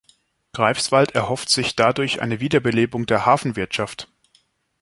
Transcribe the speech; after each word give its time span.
Greifswald 0.53 1.11
erhofft 1.11 1.49
sich 1.49 1.75
dadurch 1.75 2.23
eine 2.23 2.39
Wiederbelebung 2.39 3.05
der 3.05 3.27
Hafenwirtschaft. 3.27 4.09